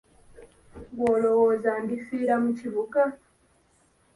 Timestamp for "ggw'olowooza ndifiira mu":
0.93-2.51